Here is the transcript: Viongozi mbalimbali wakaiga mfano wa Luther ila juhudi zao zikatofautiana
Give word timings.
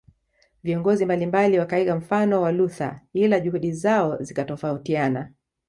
Viongozi 0.63 1.05
mbalimbali 1.05 1.59
wakaiga 1.59 1.95
mfano 1.95 2.41
wa 2.41 2.51
Luther 2.51 3.01
ila 3.13 3.39
juhudi 3.39 3.71
zao 3.71 4.17
zikatofautiana 4.23 5.31